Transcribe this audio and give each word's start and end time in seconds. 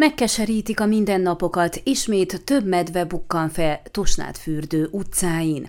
Megkeserítik 0.00 0.80
a 0.80 0.86
mindennapokat, 0.86 1.80
ismét 1.84 2.44
több 2.44 2.66
medve 2.66 3.04
bukkan 3.04 3.48
fel 3.48 3.82
Tusnád 3.90 4.36
fürdő 4.36 4.88
utcáin. 4.90 5.68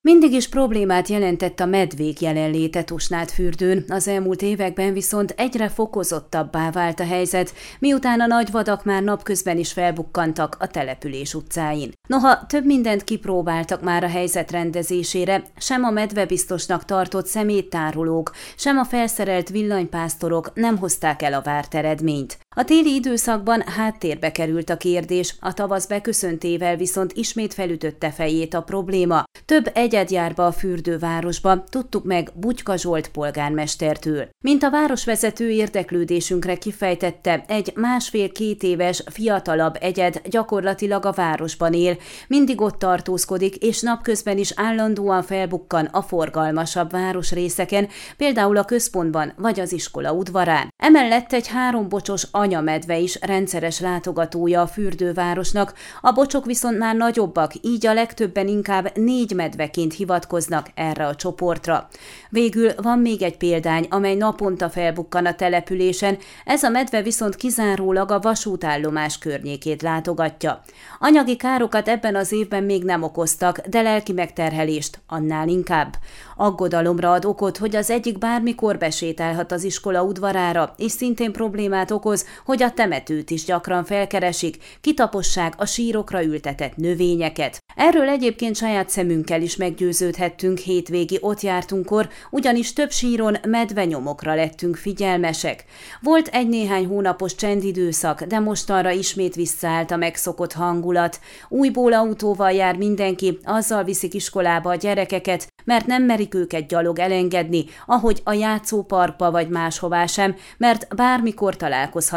Mindig 0.00 0.32
is 0.32 0.48
problémát 0.48 1.08
jelentett 1.08 1.60
a 1.60 1.66
medvék 1.66 2.20
jelenléte 2.20 2.84
Tusnád 2.84 3.30
fürdőn, 3.30 3.84
az 3.88 4.08
elmúlt 4.08 4.42
években 4.42 4.92
viszont 4.92 5.34
egyre 5.36 5.68
fokozottabbá 5.68 6.70
vált 6.70 7.00
a 7.00 7.04
helyzet, 7.04 7.52
miután 7.78 8.20
a 8.20 8.26
nagy 8.26 8.50
vadak 8.50 8.84
már 8.84 9.02
napközben 9.02 9.58
is 9.58 9.72
felbukkantak 9.72 10.56
a 10.58 10.66
település 10.66 11.34
utcáin. 11.34 11.92
Noha 12.08 12.46
több 12.46 12.64
mindent 12.64 13.04
kipróbáltak 13.04 13.82
már 13.82 14.04
a 14.04 14.08
helyzet 14.08 14.50
rendezésére, 14.50 15.42
sem 15.56 15.84
a 15.84 15.90
medvebiztosnak 15.90 16.84
tartott 16.84 17.26
szeméttárolók, 17.26 18.32
sem 18.56 18.78
a 18.78 18.84
felszerelt 18.84 19.48
villanypásztorok 19.48 20.50
nem 20.54 20.78
hozták 20.78 21.22
el 21.22 21.32
a 21.32 21.42
várt 21.42 21.74
eredményt. 21.74 22.38
A 22.58 22.64
téli 22.64 22.94
időszakban 22.94 23.62
háttérbe 23.66 24.32
került 24.32 24.70
a 24.70 24.76
kérdés, 24.76 25.34
a 25.40 25.54
tavasz 25.54 25.86
beköszöntével 25.86 26.76
viszont 26.76 27.12
ismét 27.12 27.54
felütötte 27.54 28.10
fejét 28.10 28.54
a 28.54 28.62
probléma. 28.62 29.22
Több 29.44 29.70
egyed 29.74 30.10
jár 30.10 30.34
be 30.34 30.44
a 30.44 30.52
fürdővárosba, 30.52 31.64
tudtuk 31.64 32.04
meg 32.04 32.30
Bugyka 32.34 32.76
Zsolt 32.76 33.08
polgármestertől. 33.08 34.28
Mint 34.44 34.62
a 34.62 34.70
városvezető 34.70 35.50
érdeklődésünkre 35.50 36.54
kifejtette, 36.54 37.44
egy 37.48 37.72
másfél-két 37.74 38.62
éves, 38.62 39.02
fiatalabb 39.10 39.76
egyed 39.80 40.20
gyakorlatilag 40.28 41.06
a 41.06 41.12
városban 41.12 41.72
él, 41.72 41.96
mindig 42.28 42.60
ott 42.60 42.78
tartózkodik, 42.78 43.56
és 43.56 43.80
napközben 43.80 44.38
is 44.38 44.52
állandóan 44.56 45.22
felbukkan 45.22 45.84
a 45.84 46.02
forgalmasabb 46.02 46.90
városrészeken, 46.90 47.88
például 48.16 48.56
a 48.56 48.64
központban 48.64 49.32
vagy 49.36 49.60
az 49.60 49.72
iskola 49.72 50.12
udvarán. 50.12 50.68
Emellett 50.76 51.32
egy 51.32 51.48
hárombocsos 51.48 52.26
anyamedve 52.48 52.98
is 52.98 53.18
rendszeres 53.20 53.80
látogatója 53.80 54.60
a 54.60 54.66
fürdővárosnak, 54.66 55.74
a 56.00 56.12
bocsok 56.12 56.44
viszont 56.44 56.78
már 56.78 56.96
nagyobbak, 56.96 57.52
így 57.60 57.86
a 57.86 57.94
legtöbben 57.94 58.48
inkább 58.48 58.96
négy 58.96 59.32
medveként 59.34 59.94
hivatkoznak 59.94 60.70
erre 60.74 61.06
a 61.06 61.14
csoportra. 61.14 61.88
Végül 62.30 62.70
van 62.82 62.98
még 62.98 63.22
egy 63.22 63.36
példány, 63.36 63.86
amely 63.90 64.14
naponta 64.14 64.70
felbukkan 64.70 65.26
a 65.26 65.34
településen, 65.34 66.18
ez 66.44 66.62
a 66.62 66.68
medve 66.68 67.02
viszont 67.02 67.36
kizárólag 67.36 68.10
a 68.10 68.20
vasútállomás 68.20 69.18
környékét 69.18 69.82
látogatja. 69.82 70.62
Anyagi 70.98 71.36
károkat 71.36 71.88
ebben 71.88 72.14
az 72.14 72.32
évben 72.32 72.62
még 72.62 72.84
nem 72.84 73.02
okoztak, 73.02 73.60
de 73.60 73.82
lelki 73.82 74.12
megterhelést 74.12 75.00
annál 75.06 75.48
inkább. 75.48 75.96
Aggodalomra 76.36 77.12
ad 77.12 77.24
okot, 77.24 77.56
hogy 77.56 77.76
az 77.76 77.90
egyik 77.90 78.18
bármikor 78.18 78.78
besétálhat 78.78 79.52
az 79.52 79.64
iskola 79.64 80.02
udvarára, 80.02 80.74
és 80.76 80.92
szintén 80.92 81.32
problémát 81.32 81.90
okoz, 81.90 82.26
hogy 82.44 82.62
a 82.62 82.70
temetőt 82.70 83.30
is 83.30 83.44
gyakran 83.44 83.84
felkeresik, 83.84 84.56
kitapossák 84.80 85.54
a 85.56 85.66
sírokra 85.66 86.24
ültetett 86.24 86.76
növényeket. 86.76 87.58
Erről 87.76 88.08
egyébként 88.08 88.56
saját 88.56 88.88
szemünkkel 88.88 89.42
is 89.42 89.56
meggyőződhettünk 89.56 90.58
hétvégi 90.58 91.18
ott 91.20 91.40
jártunkkor, 91.40 92.08
ugyanis 92.30 92.72
több 92.72 92.90
síron 92.90 93.36
medvenyomokra 93.48 94.34
lettünk 94.34 94.76
figyelmesek. 94.76 95.64
Volt 96.00 96.26
egy-néhány 96.26 96.86
hónapos 96.86 97.34
csendidőszak, 97.34 98.22
de 98.22 98.38
mostanra 98.38 98.90
ismét 98.90 99.34
visszaállt 99.34 99.90
a 99.90 99.96
megszokott 99.96 100.52
hangulat. 100.52 101.20
Újból 101.48 101.92
autóval 101.92 102.52
jár 102.52 102.76
mindenki, 102.76 103.38
azzal 103.44 103.84
viszik 103.84 104.14
iskolába 104.14 104.70
a 104.70 104.74
gyerekeket, 104.74 105.46
mert 105.64 105.86
nem 105.86 106.02
merik 106.02 106.34
őket 106.34 106.68
gyalog 106.68 106.98
elengedni, 106.98 107.64
ahogy 107.86 108.20
a 108.24 108.32
játszóparkba 108.32 109.30
vagy 109.30 109.48
máshová 109.48 110.06
sem, 110.06 110.36
mert 110.56 110.96
bármikor 110.96 111.56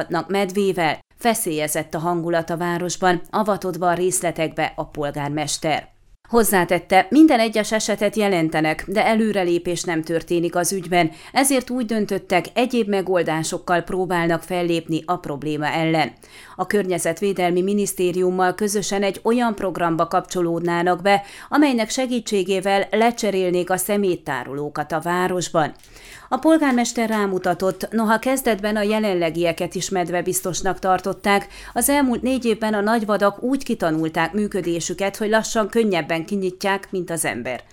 találkozhatnak 0.01 0.29
medvével. 0.29 0.99
Feszélyezett 1.17 1.93
a 1.93 1.99
hangulat 1.99 2.49
a 2.49 2.57
városban, 2.57 3.21
avatodva 3.29 3.89
a 3.89 3.93
részletekbe 3.93 4.73
a 4.75 4.85
polgármester. 4.85 5.89
Hozzátette, 6.29 7.07
minden 7.09 7.39
egyes 7.39 7.71
esetet 7.71 8.15
jelentenek, 8.15 8.83
de 8.87 9.05
előrelépés 9.05 9.83
nem 9.83 10.01
történik 10.01 10.55
az 10.55 10.71
ügyben, 10.73 11.11
ezért 11.31 11.69
úgy 11.69 11.85
döntöttek, 11.85 12.45
egyéb 12.53 12.87
megoldásokkal 12.87 13.81
próbálnak 13.81 14.43
fellépni 14.43 15.03
a 15.05 15.17
probléma 15.17 15.67
ellen. 15.67 16.13
A 16.55 16.65
Környezetvédelmi 16.65 17.61
Minisztériummal 17.61 18.55
közösen 18.55 19.03
egy 19.03 19.19
olyan 19.23 19.55
programba 19.55 20.07
kapcsolódnának 20.07 21.01
be, 21.01 21.23
amelynek 21.49 21.89
segítségével 21.89 22.87
lecserélnék 22.91 23.69
a 23.69 23.77
szeméttárolókat 23.77 24.91
a 24.91 24.99
városban. 24.99 25.73
A 26.33 26.37
polgármester 26.37 27.09
rámutatott, 27.09 27.87
noha 27.89 28.19
kezdetben 28.19 28.75
a 28.75 28.81
jelenlegieket 28.81 29.75
is 29.75 29.89
medvebiztosnak 29.89 30.79
tartották, 30.79 31.47
az 31.73 31.89
elmúlt 31.89 32.21
négy 32.21 32.45
évben 32.45 32.73
a 32.73 32.81
nagyvadak 32.81 33.43
úgy 33.43 33.63
kitanulták 33.63 34.33
működésüket, 34.33 35.17
hogy 35.17 35.29
lassan 35.29 35.69
könnyebben 35.69 36.25
kinyitják, 36.25 36.87
mint 36.91 37.09
az 37.09 37.25
ember. 37.25 37.63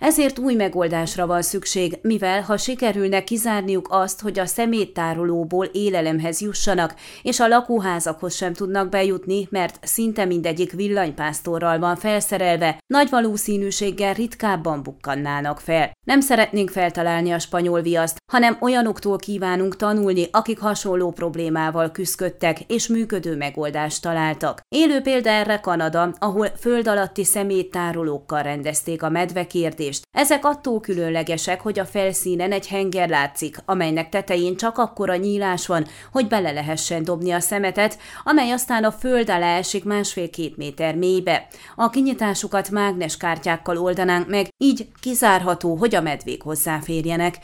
Ezért 0.00 0.38
új 0.38 0.54
megoldásra 0.54 1.26
van 1.26 1.42
szükség, 1.42 1.98
mivel 2.02 2.42
ha 2.42 2.56
sikerülne 2.56 3.24
kizárniuk 3.24 3.86
azt, 3.90 4.20
hogy 4.20 4.38
a 4.38 4.46
szeméttárolóból 4.46 5.64
élelemhez 5.64 6.40
jussanak, 6.40 6.94
és 7.22 7.40
a 7.40 7.48
lakóházakhoz 7.48 8.34
sem 8.34 8.52
tudnak 8.52 8.88
bejutni, 8.88 9.48
mert 9.50 9.78
szinte 9.82 10.24
mindegyik 10.24 10.72
villanypásztorral 10.72 11.78
van 11.78 11.96
felszerelve, 11.96 12.78
nagy 12.86 13.10
valószínűséggel 13.10 14.14
ritkábban 14.14 14.82
bukkannának 14.82 15.60
fel. 15.60 15.90
Nem 16.06 16.20
szeretnénk 16.20 16.70
feltalálni 16.70 17.30
a 17.30 17.38
spanyol 17.38 17.80
viaszt, 17.80 18.06
hanem 18.32 18.56
olyanoktól 18.60 19.16
kívánunk 19.16 19.76
tanulni, 19.76 20.28
akik 20.30 20.58
hasonló 20.58 21.10
problémával 21.10 21.90
küzdöttek 21.90 22.60
és 22.60 22.86
működő 22.86 23.36
megoldást 23.36 24.02
találtak. 24.02 24.60
Élő 24.68 25.00
példa 25.00 25.30
erre 25.30 25.60
Kanada, 25.60 26.12
ahol 26.18 26.46
föld 26.58 26.88
alatti 26.88 27.24
szeméttárolókkal 27.24 28.42
rendezték 28.42 29.02
a 29.02 29.08
medvekérdést. 29.08 30.02
Ezek 30.10 30.44
attól 30.44 30.80
különlegesek, 30.80 31.60
hogy 31.60 31.78
a 31.78 31.84
felszínen 31.84 32.52
egy 32.52 32.68
henger 32.68 33.08
látszik, 33.08 33.56
amelynek 33.64 34.08
tetején 34.08 34.56
csak 34.56 34.78
akkora 34.78 35.16
nyílás 35.16 35.66
van, 35.66 35.86
hogy 36.12 36.28
bele 36.28 36.50
lehessen 36.50 37.04
dobni 37.04 37.30
a 37.30 37.40
szemetet, 37.40 37.98
amely 38.24 38.50
aztán 38.50 38.84
a 38.84 38.92
föld 38.92 39.30
alá 39.30 39.56
esik 39.56 39.84
másfél-két 39.84 40.56
méter 40.56 40.94
mélybe. 40.94 41.46
A 41.76 41.90
kinyitásukat 41.90 42.70
mágneskártyákkal 42.70 43.78
oldanánk 43.78 44.28
meg, 44.28 44.48
így 44.56 44.88
kizárható, 45.00 45.74
hogy 45.74 45.94
a 45.94 46.00
medvék 46.00 46.42
hozzáférjenek, 46.42 47.38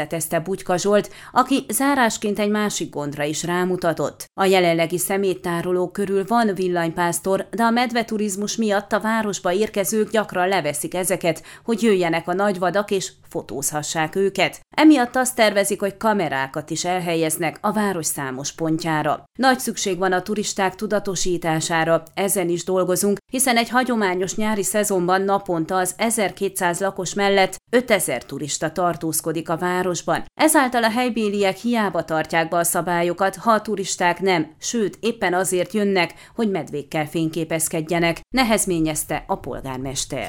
részletezte 0.00 0.40
Bugyka 0.40 0.76
Zsolt, 0.76 1.10
aki 1.32 1.64
zárásként 1.68 2.38
egy 2.38 2.50
másik 2.50 2.90
gondra 2.90 3.24
is 3.24 3.42
rámutatott. 3.42 4.30
A 4.34 4.44
jelenlegi 4.44 4.98
szeméttároló 4.98 5.90
körül 5.90 6.24
van 6.26 6.54
villanypásztor, 6.54 7.48
de 7.50 7.62
a 7.62 7.70
medveturizmus 7.70 8.56
miatt 8.56 8.92
a 8.92 9.00
városba 9.00 9.52
érkezők 9.52 10.10
gyakran 10.10 10.48
leveszik 10.48 10.94
ezeket, 10.94 11.42
hogy 11.64 11.82
jöjjenek 11.82 12.28
a 12.28 12.32
nagyvadak 12.32 12.90
és 12.90 13.12
fotózhassák 13.30 14.16
őket. 14.16 14.60
Emiatt 14.76 15.16
azt 15.16 15.36
tervezik, 15.36 15.80
hogy 15.80 15.96
kamerákat 15.96 16.70
is 16.70 16.84
elhelyeznek 16.84 17.58
a 17.60 17.72
város 17.72 18.06
számos 18.06 18.52
pontjára. 18.52 19.24
Nagy 19.38 19.58
szükség 19.58 19.98
van 19.98 20.12
a 20.12 20.22
turisták 20.22 20.74
tudatosítására, 20.74 22.02
ezen 22.14 22.48
is 22.48 22.64
dolgozunk, 22.64 23.18
hiszen 23.32 23.56
egy 23.56 23.68
hagyományos 23.68 24.34
nyári 24.34 24.62
szezonban 24.62 25.22
naponta 25.22 25.76
az 25.76 25.94
1200 25.96 26.80
lakos 26.80 27.14
mellett 27.14 27.56
5000 27.70 28.24
turista 28.24 28.72
tartózkodik 28.72 29.48
a 29.48 29.56
városban. 29.56 30.24
Ezáltal 30.40 30.84
a 30.84 30.90
helybéliek 30.90 31.56
hiába 31.56 32.04
tartják 32.04 32.48
be 32.48 32.56
a 32.56 32.64
szabályokat, 32.64 33.36
ha 33.36 33.50
a 33.50 33.62
turisták 33.62 34.20
nem, 34.20 34.54
sőt 34.58 34.98
éppen 35.00 35.34
azért 35.34 35.72
jönnek, 35.72 36.14
hogy 36.34 36.50
medvékkel 36.50 37.06
fényképezkedjenek, 37.06 38.20
nehezményezte 38.34 39.24
a 39.26 39.36
polgármester. 39.36 40.28